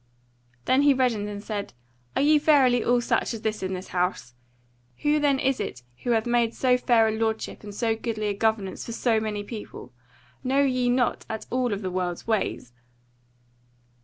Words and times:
Then 0.65 0.81
he 0.81 0.95
reddened, 0.95 1.29
and 1.29 1.43
said: 1.43 1.73
"Are 2.15 2.23
ye 2.23 2.39
verily 2.39 2.83
all 2.83 3.01
such 3.01 3.35
as 3.35 3.43
this 3.43 3.61
in 3.61 3.73
this 3.75 3.89
House? 3.89 4.33
Who 5.03 5.19
then 5.19 5.37
is 5.37 5.59
it 5.59 5.83
who 6.01 6.09
hath 6.09 6.25
made 6.25 6.55
so 6.55 6.75
fair 6.75 7.07
a 7.07 7.11
lordship, 7.11 7.63
and 7.63 7.71
so 7.75 7.95
goodly 7.95 8.25
a 8.27 8.33
governance 8.33 8.83
for 8.83 8.93
so 8.93 9.19
many 9.19 9.43
people? 9.43 9.93
Know 10.43 10.63
ye 10.63 10.89
not 10.89 11.27
at 11.29 11.45
all 11.51 11.71
of 11.71 11.83
the 11.83 11.91
world's 11.91 12.25
ways!" 12.25 12.73